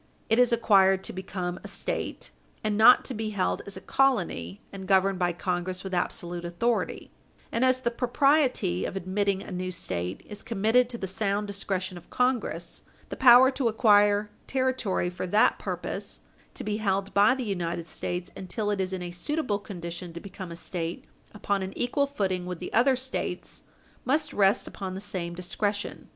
It 0.31 0.39
is 0.39 0.51
acquired 0.51 1.03
to 1.03 1.13
become 1.13 1.59
a 1.63 1.67
State, 1.67 2.31
and 2.63 2.75
not 2.75 3.05
to 3.05 3.13
be 3.13 3.29
held 3.29 3.61
as 3.67 3.77
a 3.77 3.81
colony 3.81 4.59
and 4.73 4.87
governed 4.87 5.19
by 5.19 5.31
Congress 5.31 5.83
with 5.83 5.93
absolute 5.93 6.43
authority, 6.43 7.11
and, 7.51 7.63
as 7.63 7.81
the 7.81 7.91
propriety 7.91 8.83
of 8.83 8.95
admitting 8.95 9.43
a 9.43 9.51
new 9.51 9.71
State 9.71 10.25
is 10.27 10.41
committed 10.41 10.89
to 10.89 10.97
the 10.97 11.05
sound 11.05 11.45
discretion 11.45 11.99
of 11.99 12.09
Congress, 12.09 12.81
the 13.09 13.15
power 13.15 13.51
to 13.51 13.67
acquire 13.67 14.31
territory 14.47 15.11
for 15.11 15.27
that 15.27 15.59
purpose, 15.59 16.21
to 16.55 16.63
be 16.63 16.77
held 16.77 17.13
by 17.13 17.35
the 17.35 17.45
United 17.45 17.87
States 17.87 18.31
until 18.35 18.71
it 18.71 18.81
is 18.81 18.93
in 18.93 19.03
a 19.03 19.11
suitable 19.11 19.59
condition 19.59 20.13
to 20.13 20.19
become 20.19 20.51
a 20.51 20.55
State 20.55 21.05
upon 21.31 21.61
an 21.61 21.77
equal 21.77 22.07
footing 22.07 22.47
with 22.47 22.57
the 22.57 22.73
other 22.73 22.95
States, 22.95 23.61
must 24.03 24.33
rest 24.33 24.65
upon 24.65 24.95
the 24.95 24.99
same 24.99 25.35
discretion. 25.35 26.09